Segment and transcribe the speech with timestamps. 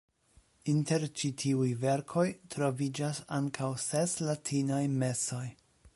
[0.71, 5.45] Inter ĉi tiuj verkoj troviĝas ankaŭ ses latinaj mesoj.